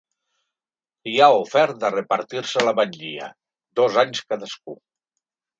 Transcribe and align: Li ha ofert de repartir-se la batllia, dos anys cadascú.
Li 1.07 1.13
ha 1.25 1.27
ofert 1.41 1.77
de 1.83 1.91
repartir-se 1.97 2.65
la 2.69 2.75
batllia, 2.81 3.31
dos 3.81 4.03
anys 4.07 4.25
cadascú. 4.33 4.79